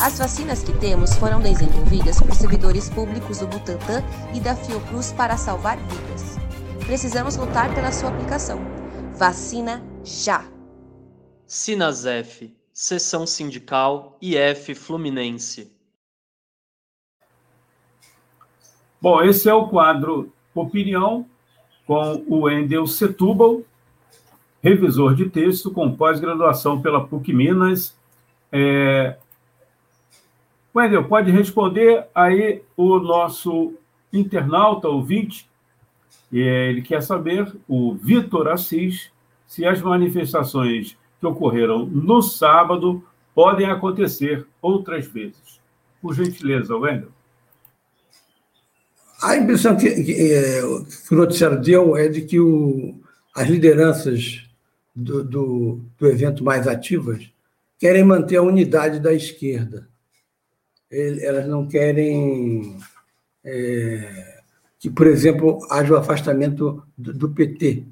As 0.00 0.18
vacinas 0.18 0.64
que 0.64 0.76
temos 0.80 1.14
foram 1.14 1.40
desenvolvidas 1.40 2.20
por 2.20 2.34
servidores 2.34 2.90
públicos 2.90 3.38
do 3.38 3.46
Butantan 3.46 4.02
e 4.34 4.40
da 4.40 4.56
Fiocruz 4.56 5.12
para 5.12 5.36
salvar 5.36 5.78
vidas. 5.78 6.36
Precisamos 6.84 7.36
lutar 7.36 7.72
pela 7.76 7.92
sua 7.92 8.10
aplicação. 8.10 8.58
Vacina 9.16 9.80
já! 10.02 10.44
Sinasef, 11.46 12.52
Seção 12.72 13.24
Sindical 13.24 14.18
IF 14.20 14.74
Fluminense. 14.74 15.72
Bom, 19.00 19.22
esse 19.22 19.48
é 19.48 19.54
o 19.54 19.68
quadro 19.68 20.32
Opinião 20.52 21.24
com 21.86 22.24
o 22.26 22.40
Wendel 22.46 22.86
Setúbal, 22.88 23.62
revisor 24.66 25.14
de 25.14 25.30
texto 25.30 25.70
com 25.70 25.94
pós-graduação 25.94 26.82
pela 26.82 27.06
PUC 27.06 27.32
Minas. 27.32 27.96
É... 28.50 29.16
Wendel, 30.74 31.04
pode 31.04 31.30
responder 31.30 32.04
aí 32.12 32.62
o 32.76 32.98
nosso 32.98 33.74
internauta 34.12 34.88
ouvinte, 34.88 35.48
ele 36.32 36.82
quer 36.82 37.00
saber, 37.00 37.54
o 37.68 37.94
Vitor 37.94 38.48
Assis, 38.48 39.10
se 39.46 39.64
as 39.64 39.80
manifestações 39.80 40.98
que 41.20 41.26
ocorreram 41.26 41.86
no 41.86 42.20
sábado 42.20 43.02
podem 43.34 43.70
acontecer 43.70 44.44
outras 44.60 45.06
vezes. 45.06 45.60
Por 46.02 46.12
gentileza, 46.12 46.76
Wendel. 46.76 47.10
A 49.22 49.36
impressão 49.36 49.76
que, 49.76 49.88
que, 50.02 50.12
é, 50.12 50.60
que 50.60 51.14
o 51.14 51.16
noticiário 51.16 51.60
deu 51.62 51.96
é 51.96 52.08
de 52.08 52.22
que 52.22 52.38
o, 52.38 52.96
as 53.34 53.48
lideranças 53.48 54.45
do, 54.96 55.22
do, 55.22 55.80
do, 55.98 56.06
evento 56.06 56.42
mais 56.42 56.66
ativas 56.66 57.30
querem 57.78 58.02
manter 58.02 58.36
a 58.36 58.42
unidade 58.42 58.98
da 58.98 59.12
esquerda. 59.12 59.86
Elas 60.90 61.46
não 61.46 61.68
querem 61.68 62.78
é, 63.44 64.40
que, 64.78 64.88
por 64.88 65.06
exemplo, 65.06 65.58
haja 65.70 65.92
o 65.92 65.96
afastamento 65.96 66.82
do, 66.96 67.12
do 67.12 67.30
PT. 67.30 67.84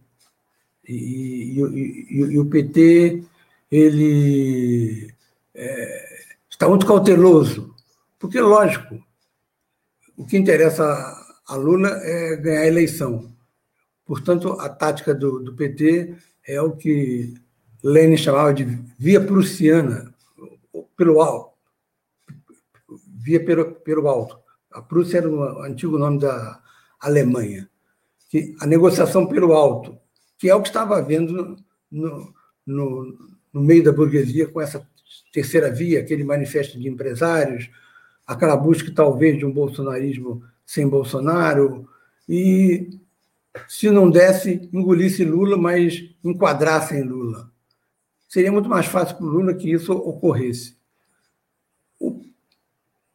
E, 0.89 0.95
e, 0.95 1.61
e, 1.61 2.21
e, 2.33 2.39
o 2.39 2.47
PT 2.47 3.23
ele 3.71 5.13
é, 5.55 6.19
está 6.49 6.69
muito 6.69 6.87
cauteloso, 6.87 7.75
porque, 8.19 8.41
lógico, 8.41 9.03
o 10.17 10.25
que 10.25 10.37
interessa 10.37 10.85
a 11.47 11.57
Lula 11.57 11.89
é 11.89 12.37
ganhar 12.37 12.61
a 12.61 12.67
eleição. 12.67 13.33
Portanto, 14.07 14.53
a 14.61 14.69
tática 14.69 15.15
do, 15.15 15.41
do 15.41 15.55
PT 15.55 16.15
é 16.47 16.61
o 16.61 16.73
que 16.73 17.35
Lenin 17.83 18.17
chamava 18.17 18.53
de 18.53 18.65
via 18.99 19.21
prussiana, 19.21 20.13
pelo 20.97 21.21
alto. 21.21 21.55
Via 23.07 23.45
pelo, 23.45 23.75
pelo 23.77 24.09
alto. 24.09 24.39
A 24.73 24.83
Prússia 24.83 25.19
era 25.19 25.29
o 25.29 25.63
antigo 25.63 25.99
nome 25.99 26.19
da 26.19 26.61
Alemanha. 27.01 27.69
Que 28.29 28.55
a 28.61 28.67
negociação 28.67 29.27
pelo 29.27 29.53
alto, 29.53 29.99
que 30.39 30.51
é 30.51 30.55
o 30.55 30.63
que 30.63 30.69
estava 30.69 30.99
havendo 30.99 31.57
no, 31.91 32.35
no, 32.67 33.19
no 33.53 33.61
meio 33.61 33.85
da 33.85 33.93
burguesia 33.93 34.49
com 34.49 34.61
essa 34.61 34.87
terceira 35.33 35.71
via, 35.71 36.01
aquele 36.01 36.25
manifesto 36.25 36.79
de 36.79 36.89
empresários, 36.89 37.71
aquela 38.27 38.57
busca 38.57 38.91
talvez 38.93 39.39
de 39.39 39.45
um 39.45 39.53
bolsonarismo 39.53 40.43
sem 40.67 40.89
Bolsonaro, 40.89 41.89
e 42.29 42.99
se 43.69 43.91
não 43.91 44.11
desse, 44.11 44.69
engolisse 44.73 45.25
Lula, 45.25 45.57
mas 45.57 46.03
enquadrasse 46.23 46.95
em 46.95 47.03
Lula. 47.03 47.51
Seria 48.29 48.51
muito 48.51 48.69
mais 48.69 48.87
fácil 48.87 49.17
para 49.17 49.27
o 49.27 49.29
Lula 49.29 49.55
que 49.55 49.71
isso 49.71 49.93
ocorresse. 49.93 50.77
O, 52.01 52.21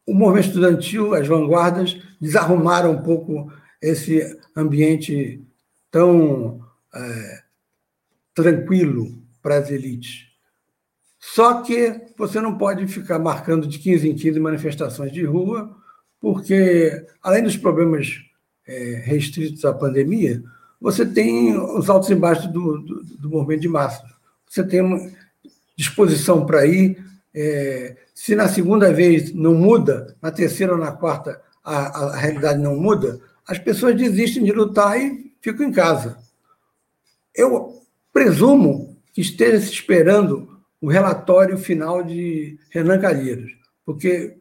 o 0.06 0.14
movimento 0.14 0.48
estudantil, 0.48 1.14
as 1.14 1.26
vanguardas, 1.26 2.00
desarrumaram 2.20 2.92
um 2.92 3.02
pouco 3.02 3.52
esse 3.82 4.38
ambiente 4.56 5.42
tão 5.90 6.64
é, 6.94 7.42
tranquilo 8.34 9.22
para 9.42 9.58
as 9.58 9.70
elites. 9.70 10.26
Só 11.18 11.62
que 11.62 12.00
você 12.16 12.40
não 12.40 12.56
pode 12.56 12.86
ficar 12.86 13.18
marcando 13.18 13.66
de 13.66 13.78
15 13.78 14.08
em 14.08 14.16
15 14.16 14.40
manifestações 14.40 15.12
de 15.12 15.22
rua, 15.22 15.76
porque, 16.18 17.06
além 17.22 17.42
dos 17.42 17.56
problemas 17.56 18.22
é, 18.70 19.02
restritos 19.04 19.64
à 19.64 19.72
pandemia, 19.72 20.42
você 20.80 21.04
tem 21.04 21.58
os 21.58 21.90
altos 21.90 22.08
e 22.08 22.14
baixos 22.14 22.46
do, 22.46 22.78
do, 22.78 23.04
do 23.04 23.28
movimento 23.28 23.62
de 23.62 23.68
massa. 23.68 24.02
Você 24.48 24.64
tem 24.64 24.80
uma 24.80 25.10
disposição 25.76 26.46
para 26.46 26.64
ir. 26.64 27.04
É, 27.34 27.96
se 28.14 28.34
na 28.34 28.48
segunda 28.48 28.92
vez 28.92 29.34
não 29.34 29.54
muda, 29.54 30.16
na 30.22 30.30
terceira 30.30 30.72
ou 30.72 30.78
na 30.78 30.92
quarta 30.92 31.40
a, 31.64 32.06
a 32.06 32.16
realidade 32.16 32.62
não 32.62 32.76
muda, 32.76 33.20
as 33.46 33.58
pessoas 33.58 33.96
desistem 33.96 34.44
de 34.44 34.52
lutar 34.52 34.98
e 34.98 35.34
ficam 35.40 35.66
em 35.66 35.72
casa. 35.72 36.18
Eu 37.34 37.82
presumo 38.12 38.96
que 39.12 39.20
esteja 39.20 39.60
se 39.60 39.72
esperando 39.72 40.48
o 40.80 40.88
relatório 40.88 41.58
final 41.58 42.02
de 42.02 42.58
Renan 42.70 42.98
Calheiros, 42.98 43.52
porque 43.84 44.36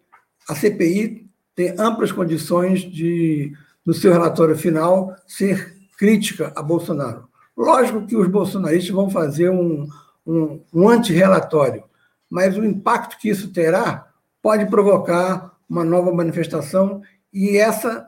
a 0.48 0.56
CPI 0.56 1.28
tem 1.56 1.76
amplas 1.78 2.12
condições 2.12 2.82
de, 2.82 3.54
no 3.90 3.96
seu 3.96 4.14
relatório 4.14 4.56
final, 4.56 5.16
ser 5.26 5.76
crítica 5.98 6.54
a 6.56 6.62
Bolsonaro. 6.62 7.28
Lógico 7.58 8.06
que 8.06 8.16
os 8.16 8.28
bolsonaristas 8.28 8.94
vão 8.94 9.10
fazer 9.10 9.50
um, 9.50 9.90
um, 10.28 10.62
um 10.72 10.88
anti-relatório, 10.88 11.84
mas 12.30 12.56
o 12.56 12.64
impacto 12.64 13.18
que 13.18 13.30
isso 13.30 13.52
terá 13.52 14.08
pode 14.44 14.68
provocar 14.68 15.58
uma 15.68 15.84
nova 15.84 16.14
manifestação 16.14 17.02
e 17.34 17.58
essa, 17.58 18.06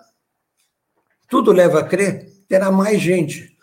tudo 1.28 1.52
leva 1.52 1.80
a 1.80 1.84
crer, 1.84 2.30
terá 2.48 2.70
mais 2.70 3.02
gente, 3.02 3.58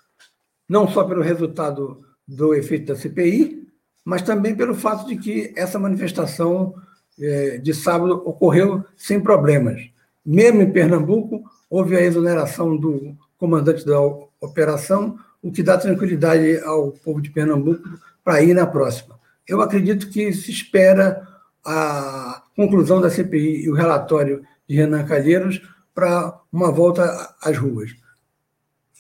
não 0.69 0.89
só 0.89 1.05
pelo 1.05 1.23
resultado 1.23 2.05
do 2.27 2.53
efeito 2.53 2.87
da 2.87 2.97
CPI, 2.97 3.65
mas 4.05 4.23
também 4.23 4.57
pelo 4.57 4.75
fato 4.75 5.07
de 5.07 5.17
que 5.17 5.53
essa 5.55 5.79
manifestação 5.79 6.75
é, 7.17 7.59
de 7.59 7.73
sábado 7.73 8.15
ocorreu 8.27 8.85
sem 8.97 9.21
problemas. 9.21 9.89
Mesmo 10.27 10.63
em 10.63 10.73
Pernambuco, 10.73 11.45
houve 11.71 11.97
a 11.97 12.03
exoneração 12.03 12.77
do 12.77 13.17
comandante 13.37 13.85
da 13.85 14.01
operação, 14.41 15.19
o 15.43 15.53
que 15.53 15.63
dá 15.63 15.79
tranquilidade 15.79 16.59
ao 16.65 16.93
povo 16.93 17.21
de 17.21 17.31
Pernambuco 17.31 17.89
para 18.25 18.43
ir 18.43 18.55
na 18.55 18.67
próxima. 18.67 19.19
Eu 19.47 19.61
acredito 19.61 20.11
que 20.11 20.33
se 20.33 20.51
espera 20.51 21.27
a 21.65 22.43
conclusão 22.57 23.01
da 23.01 23.11
CPI 23.11 23.65
e 23.65 23.71
o 23.71 23.75
relatório 23.75 24.43
de 24.69 24.77
Renan 24.77 25.05
Calheiros 25.05 25.61
para 25.95 26.39
uma 26.53 26.71
volta 26.71 27.35
às 27.43 27.57
ruas. 27.57 27.95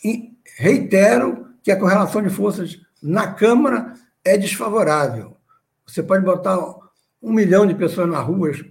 E 0.04 0.32
reitero 0.56 1.46
que 1.62 1.70
a 1.70 1.78
correlação 1.78 2.22
de 2.22 2.30
forças 2.30 2.80
na 3.02 3.32
Câmara 3.32 3.94
é 4.24 4.36
desfavorável. 4.36 5.36
Você 5.86 6.02
pode 6.02 6.24
botar 6.24 6.58
um 7.22 7.32
milhão 7.32 7.66
de 7.66 7.74
pessoas 7.74 8.08
nas 8.08 8.24
ruas, 8.24 8.64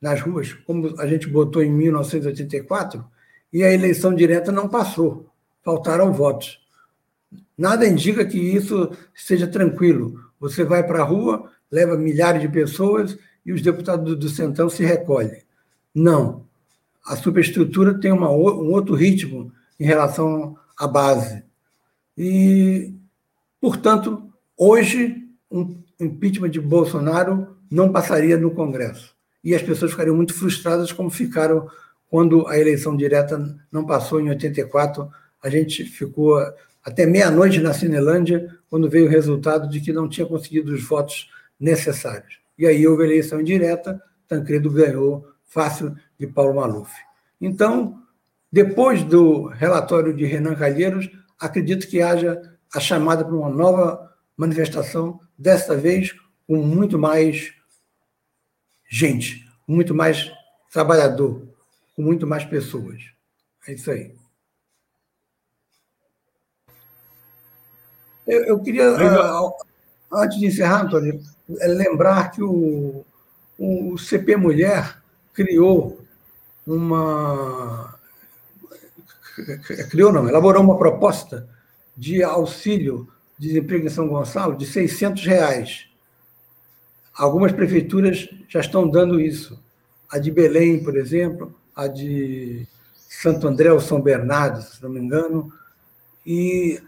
nas 0.00 0.20
ruas, 0.20 0.52
como 0.52 0.98
a 0.98 1.06
gente 1.06 1.28
botou 1.28 1.62
em 1.62 1.70
1984, 1.70 3.04
e 3.52 3.62
a 3.62 3.72
eleição 3.72 4.14
direta 4.14 4.50
não 4.50 4.68
passou. 4.68 5.26
Faltaram 5.62 6.12
votos. 6.12 6.60
Nada 7.56 7.86
indica 7.86 8.24
que 8.24 8.38
isso 8.38 8.90
seja 9.14 9.46
tranquilo. 9.46 10.20
Você 10.40 10.64
vai 10.64 10.82
para 10.84 11.00
a 11.00 11.04
rua, 11.04 11.50
leva 11.70 11.96
milhares 11.96 12.40
de 12.40 12.48
pessoas 12.48 13.16
e 13.44 13.52
os 13.52 13.62
deputados 13.62 14.16
do 14.18 14.28
Centrão 14.28 14.68
se 14.68 14.84
recolhem. 14.84 15.42
Não. 15.94 16.44
A 17.04 17.16
superestrutura 17.16 17.98
tem 17.98 18.12
uma, 18.12 18.30
um 18.30 18.72
outro 18.72 18.94
ritmo 18.94 19.52
em 19.78 19.84
relação 19.84 20.56
à 20.76 20.86
base. 20.86 21.44
E, 22.16 22.94
portanto, 23.60 24.30
hoje, 24.56 25.28
um 25.50 25.82
impeachment 26.00 26.50
de 26.50 26.60
Bolsonaro 26.60 27.56
não 27.70 27.92
passaria 27.92 28.36
no 28.36 28.50
Congresso. 28.50 29.14
E 29.42 29.54
as 29.54 29.62
pessoas 29.62 29.90
ficariam 29.90 30.14
muito 30.14 30.34
frustradas, 30.34 30.92
como 30.92 31.10
ficaram 31.10 31.68
quando 32.12 32.46
a 32.46 32.58
eleição 32.58 32.94
direta 32.94 33.42
não 33.72 33.86
passou 33.86 34.20
em 34.20 34.28
84. 34.28 35.08
A 35.42 35.48
gente 35.48 35.82
ficou 35.82 36.38
até 36.84 37.06
meia-noite 37.06 37.58
na 37.58 37.72
Cinelândia, 37.72 38.54
quando 38.68 38.90
veio 38.90 39.06
o 39.06 39.08
resultado 39.08 39.66
de 39.66 39.80
que 39.80 39.94
não 39.94 40.06
tinha 40.06 40.26
conseguido 40.26 40.74
os 40.74 40.84
votos 40.84 41.30
necessários. 41.58 42.38
E 42.58 42.66
aí 42.66 42.86
houve 42.86 43.04
eleição 43.04 43.40
indireta, 43.40 43.98
Tancredo 44.28 44.70
ganhou 44.70 45.26
fácil 45.46 45.96
de 46.20 46.26
Paulo 46.26 46.56
Maluf. 46.56 46.92
Então, 47.40 47.98
depois 48.52 49.02
do 49.02 49.46
relatório 49.46 50.12
de 50.12 50.26
Renan 50.26 50.54
Calheiros, 50.54 51.08
acredito 51.40 51.88
que 51.88 52.02
haja 52.02 52.42
a 52.74 52.78
chamada 52.78 53.24
para 53.24 53.34
uma 53.34 53.48
nova 53.48 54.12
manifestação, 54.36 55.18
desta 55.38 55.74
vez 55.74 56.14
com 56.46 56.58
muito 56.58 56.98
mais 56.98 57.54
gente, 58.86 59.46
muito 59.66 59.94
mais 59.94 60.30
trabalhador, 60.70 61.50
com 61.94 62.02
muito 62.02 62.26
mais 62.26 62.44
pessoas. 62.44 63.02
É 63.66 63.72
isso 63.74 63.90
aí. 63.90 64.14
Eu, 68.26 68.44
eu 68.44 68.60
queria, 68.60 68.90
uh, 68.92 69.52
antes 70.12 70.38
de 70.38 70.46
encerrar, 70.46 70.82
Antônio, 70.82 71.20
é 71.60 71.66
lembrar 71.66 72.30
que 72.30 72.42
o, 72.42 73.04
o 73.58 73.98
CP 73.98 74.36
Mulher 74.36 75.02
criou 75.34 76.00
uma. 76.66 77.98
Criou, 79.90 80.12
não, 80.12 80.28
elaborou 80.28 80.62
uma 80.62 80.78
proposta 80.78 81.48
de 81.96 82.22
auxílio 82.22 83.08
de 83.38 83.48
desemprego 83.48 83.86
em 83.86 83.90
São 83.90 84.06
Gonçalo 84.06 84.56
de 84.56 84.66
600 84.66 85.24
reais. 85.24 85.88
Algumas 87.14 87.52
prefeituras 87.52 88.28
já 88.48 88.60
estão 88.60 88.88
dando 88.88 89.20
isso. 89.20 89.60
A 90.08 90.18
de 90.18 90.30
Belém, 90.30 90.82
por 90.82 90.96
exemplo, 90.96 91.54
a 91.74 91.86
de 91.86 92.66
Santo 93.08 93.46
André 93.46 93.72
ou 93.72 93.80
São 93.80 94.00
Bernardo, 94.00 94.62
se 94.62 94.82
não 94.82 94.90
me 94.90 95.00
engano. 95.00 95.52
E 96.26 96.80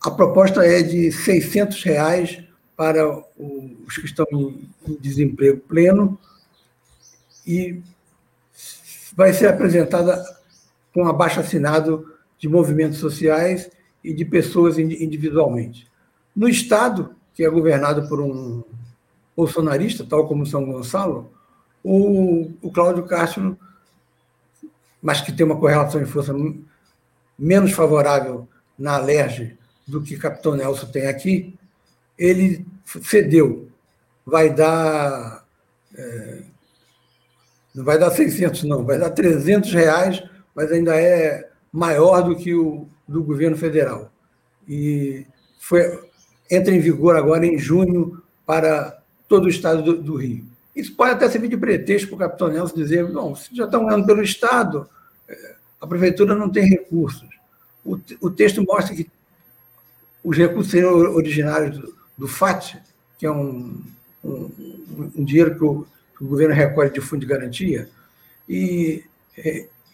a 0.00 0.10
proposta 0.10 0.64
é 0.64 0.82
de 0.82 1.10
600 1.10 1.82
reais 1.82 2.44
para 2.76 3.06
os 3.38 3.96
que 3.96 4.06
estão 4.06 4.26
em 4.30 4.68
desemprego 5.00 5.60
pleno 5.60 6.18
e 7.46 7.82
vai 9.14 9.32
ser 9.32 9.46
apresentada 9.46 10.22
com 10.92 11.08
abaixo 11.08 11.40
assinado 11.40 12.14
de 12.38 12.48
movimentos 12.48 12.98
sociais 12.98 13.70
e 14.04 14.12
de 14.12 14.24
pessoas 14.24 14.78
individualmente. 14.78 15.90
No 16.34 16.48
Estado, 16.48 17.16
que 17.34 17.44
é 17.44 17.48
governado 17.48 18.08
por 18.08 18.20
um 18.20 18.62
bolsonarista, 19.34 20.04
tal 20.04 20.28
como 20.28 20.46
São 20.46 20.64
Gonçalo, 20.64 21.30
o, 21.82 22.50
o 22.60 22.70
Cláudio 22.70 23.04
Castro, 23.04 23.58
mas 25.06 25.20
que 25.20 25.30
tem 25.30 25.46
uma 25.46 25.56
correlação 25.56 26.02
de 26.02 26.10
força 26.10 26.34
menos 27.38 27.70
favorável 27.70 28.48
na 28.76 28.96
Alerj 28.96 29.56
do 29.86 30.02
que 30.02 30.16
Capitão 30.16 30.56
Nelson 30.56 30.88
tem 30.88 31.06
aqui, 31.06 31.56
ele 32.18 32.66
cedeu. 32.84 33.68
Vai 34.26 34.52
dar. 34.52 35.44
É, 35.96 36.42
não 37.72 37.84
vai 37.84 38.00
dar 38.00 38.10
600, 38.10 38.64
não, 38.64 38.84
vai 38.84 38.98
dar 38.98 39.10
300 39.10 39.72
reais, 39.72 40.24
mas 40.52 40.72
ainda 40.72 41.00
é 41.00 41.50
maior 41.70 42.22
do 42.22 42.34
que 42.34 42.52
o 42.52 42.88
do 43.06 43.22
governo 43.22 43.56
federal. 43.56 44.10
E 44.66 45.24
foi, 45.60 46.00
entra 46.50 46.74
em 46.74 46.80
vigor 46.80 47.14
agora 47.14 47.46
em 47.46 47.56
junho 47.56 48.20
para 48.44 49.00
todo 49.28 49.44
o 49.44 49.48
estado 49.48 49.84
do, 49.84 50.02
do 50.02 50.16
Rio. 50.16 50.48
Isso 50.74 50.96
pode 50.96 51.12
até 51.12 51.30
servir 51.30 51.46
de 51.46 51.56
pretexto 51.56 52.08
para 52.08 52.16
o 52.16 52.18
capitão 52.18 52.48
Nelson 52.48 52.74
dizer: 52.74 53.06
bom, 53.06 53.36
vocês 53.36 53.56
já 53.56 53.66
estão 53.66 53.86
ganhando 53.86 54.04
pelo 54.04 54.20
Estado, 54.20 54.88
a 55.80 55.86
prefeitura 55.86 56.34
não 56.34 56.50
tem 56.50 56.64
recursos. 56.68 57.28
O, 57.84 57.98
o 58.20 58.30
texto 58.30 58.64
mostra 58.64 58.94
que 58.94 59.08
os 60.22 60.36
recursos 60.36 60.70
seriam 60.70 60.92
originários 60.92 61.78
do, 61.78 61.94
do 62.18 62.28
FAT, 62.28 62.76
que 63.18 63.26
é 63.26 63.30
um, 63.30 63.80
um, 64.24 64.50
um 65.16 65.24
dinheiro 65.24 65.56
que 65.56 65.64
o, 65.64 65.86
que 66.16 66.24
o, 66.24 66.28
governo 66.28 66.54
recolhe 66.54 66.90
de 66.90 67.00
fundo 67.00 67.20
de 67.20 67.26
garantia, 67.26 67.88
e, 68.48 69.04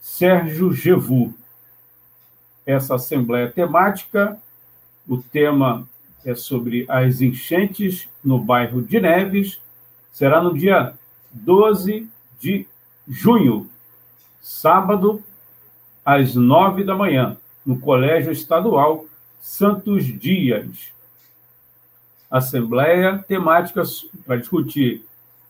Sérgio 0.00 0.72
Gevu. 0.72 1.32
Essa 2.66 2.96
assembleia 2.96 3.48
temática, 3.48 4.36
o 5.08 5.18
tema 5.18 5.88
é 6.24 6.34
sobre 6.34 6.86
as 6.88 7.20
enchentes 7.20 8.08
no 8.24 8.40
bairro 8.40 8.82
de 8.82 8.98
Neves, 8.98 9.60
será 10.10 10.42
no 10.42 10.58
dia 10.58 10.94
12 11.30 12.08
de 12.40 12.66
junho, 13.06 13.70
sábado, 14.40 15.22
às 16.08 16.34
nove 16.34 16.84
da 16.84 16.94
manhã, 16.94 17.36
no 17.66 17.78
Colégio 17.78 18.32
Estadual 18.32 19.04
Santos 19.42 20.06
Dias. 20.06 20.90
Assembleia 22.30 23.18
temática 23.28 23.82
para 24.24 24.36
discutir 24.36 25.04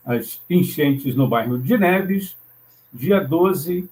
as 0.05 0.43
enchentes 0.51 1.15
no 1.15 1.29
bairro 1.29 1.59
de 1.59 1.79
Neves, 1.79 2.37
dia 2.93 3.21
12 3.21 3.89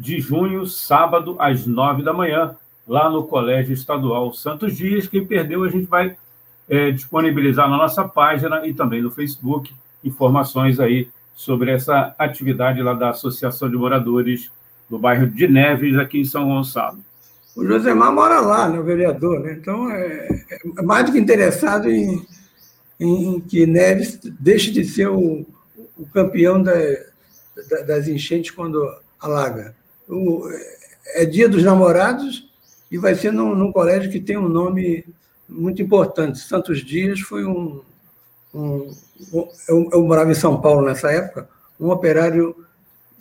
de 0.00 0.18
junho, 0.18 0.66
sábado, 0.66 1.36
às 1.38 1.66
nove 1.66 2.02
da 2.02 2.14
manhã, 2.14 2.56
lá 2.86 3.10
no 3.10 3.24
Colégio 3.24 3.74
Estadual 3.74 4.32
Santos 4.32 4.74
Dias. 4.74 5.06
Quem 5.06 5.26
perdeu, 5.26 5.62
a 5.62 5.68
gente 5.68 5.88
vai 5.88 6.16
é, 6.70 6.90
disponibilizar 6.90 7.68
na 7.68 7.76
nossa 7.76 8.08
página 8.08 8.66
e 8.66 8.72
também 8.72 9.02
no 9.02 9.10
Facebook 9.10 9.74
informações 10.02 10.80
aí 10.80 11.10
sobre 11.34 11.70
essa 11.70 12.14
atividade 12.18 12.80
lá 12.80 12.94
da 12.94 13.10
Associação 13.10 13.68
de 13.68 13.76
Moradores 13.76 14.50
do 14.88 14.98
bairro 14.98 15.28
de 15.28 15.46
Neves, 15.46 15.96
aqui 15.96 16.20
em 16.20 16.24
São 16.24 16.46
Gonçalo. 16.46 16.98
O 17.54 17.66
Josemar 17.66 18.12
mora 18.12 18.40
lá, 18.40 18.68
né, 18.68 18.78
o 18.78 18.84
vereador, 18.84 19.40
né? 19.40 19.56
então 19.60 19.90
é, 19.90 20.28
é 20.78 20.82
mais 20.82 21.06
do 21.06 21.12
que 21.12 21.18
interessado 21.18 21.90
em, 21.90 22.24
em, 23.00 23.40
que 23.40 23.66
Neves 23.66 24.18
deixe 24.38 24.70
de 24.70 24.84
ser 24.84 25.08
o, 25.08 25.44
o 25.96 26.06
campeão 26.14 26.62
da, 26.62 26.72
da, 27.68 27.82
das 27.82 28.06
enchentes 28.06 28.52
quando 28.52 28.80
alaga. 29.20 29.74
O, 30.08 30.48
é 31.14 31.24
dia 31.24 31.48
dos 31.48 31.64
namorados 31.64 32.48
e 32.90 32.96
vai 32.96 33.14
ser 33.14 33.32
num, 33.32 33.54
num, 33.54 33.72
colégio 33.72 34.10
que 34.10 34.20
tem 34.20 34.36
um 34.36 34.48
nome 34.48 35.04
muito 35.48 35.82
importante. 35.82 36.38
Santos 36.38 36.84
Dias 36.84 37.20
foi 37.20 37.44
um, 37.44 37.80
um, 38.54 38.94
um 39.32 39.48
eu, 39.68 39.88
eu 39.92 40.02
morava 40.04 40.30
em 40.30 40.34
São 40.34 40.60
Paulo 40.60 40.86
nessa 40.86 41.10
época, 41.10 41.48
um 41.78 41.90
operário 41.90 42.54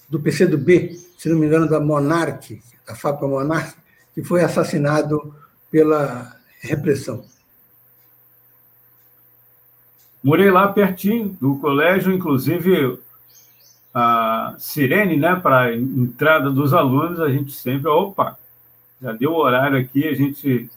do 0.10 0.20
PCdoB, 0.20 0.98
se 1.18 1.30
não 1.30 1.38
me 1.38 1.48
engano, 1.48 1.68
da 1.68 1.80
Monarque, 1.80 2.62
da 2.86 2.96
fábrica 2.96 3.28
Monarque, 3.28 3.78
que 4.14 4.24
foi 4.24 4.44
assassinado 4.44 5.36
pela 5.70 6.36
repressão. 6.62 7.26
Morei 10.24 10.50
lá 10.50 10.68
pertinho 10.68 11.38
do 11.40 11.58
colégio, 11.58 12.14
inclusive 12.14 13.00
a 13.94 14.56
sirene, 14.58 15.18
né, 15.18 15.36
para 15.36 15.76
entrada 15.76 16.52
dos 16.52 16.74
alunos, 16.74 17.20
a 17.20 17.30
gente 17.30 17.52
sempre, 17.52 17.90
opa, 17.90 18.38
já 19.02 19.12
deu 19.14 19.32
o 19.32 19.38
horário 19.38 19.78
aqui, 19.78 20.08
a 20.08 20.14
gente 20.14 20.70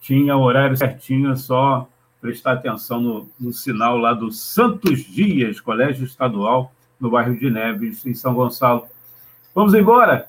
tinha 0.00 0.36
o 0.36 0.42
horário 0.42 0.76
certinho, 0.76 1.32
é 1.32 1.36
só 1.36 1.88
prestar 2.20 2.52
atenção 2.52 3.00
no, 3.00 3.30
no 3.38 3.52
sinal 3.52 3.96
lá 3.96 4.12
do 4.12 4.30
Santos 4.30 5.00
Dias, 5.00 5.60
Colégio 5.60 6.04
Estadual, 6.04 6.72
no 7.00 7.10
bairro 7.10 7.36
de 7.38 7.50
Neves, 7.50 8.04
em 8.04 8.14
São 8.14 8.34
Gonçalo. 8.34 8.86
Vamos 9.54 9.74
embora? 9.74 10.28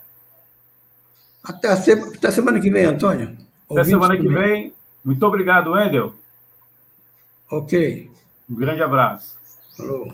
Até 1.43 1.69
a, 1.69 1.75
se... 1.75 1.91
Até 1.91 2.27
a 2.27 2.31
semana 2.31 2.59
que 2.59 2.69
vem, 2.69 2.85
Antônio. 2.85 3.37
Até 3.69 3.83
semana 3.83 4.17
que 4.17 4.27
vem. 4.27 4.73
Muito 5.03 5.25
obrigado, 5.25 5.71
Wendel. 5.71 6.13
Ok. 7.51 8.11
Um 8.49 8.55
grande 8.55 8.83
abraço. 8.83 9.37
Falou. 9.75 10.13